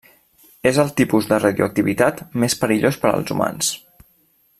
És 0.69 0.77
el 0.83 0.87
tipus 1.01 1.27
de 1.31 1.39
radioactivitat 1.43 2.23
més 2.45 2.57
perillós 2.63 2.99
per 3.05 3.09
als 3.13 3.35
humans. 3.37 3.71